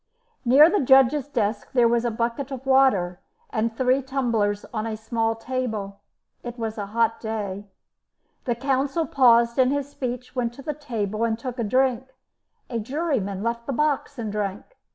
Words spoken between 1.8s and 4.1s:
was a bucket of water and three